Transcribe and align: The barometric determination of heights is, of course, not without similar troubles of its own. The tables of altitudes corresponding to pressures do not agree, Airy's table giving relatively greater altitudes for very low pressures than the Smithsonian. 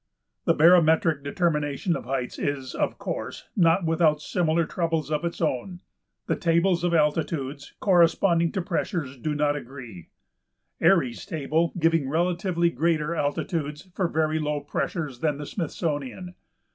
The 0.45 0.55
barometric 0.55 1.23
determination 1.23 1.95
of 1.95 2.05
heights 2.05 2.39
is, 2.39 2.73
of 2.73 2.97
course, 2.97 3.49
not 3.55 3.85
without 3.85 4.19
similar 4.19 4.65
troubles 4.65 5.11
of 5.11 5.23
its 5.23 5.39
own. 5.39 5.79
The 6.25 6.35
tables 6.35 6.83
of 6.83 6.91
altitudes 6.91 7.73
corresponding 7.79 8.51
to 8.53 8.63
pressures 8.63 9.15
do 9.15 9.35
not 9.35 9.55
agree, 9.55 10.09
Airy's 10.81 11.23
table 11.23 11.71
giving 11.77 12.09
relatively 12.09 12.71
greater 12.71 13.13
altitudes 13.13 13.89
for 13.93 14.07
very 14.07 14.39
low 14.39 14.61
pressures 14.61 15.19
than 15.19 15.37
the 15.37 15.45
Smithsonian. 15.45 16.33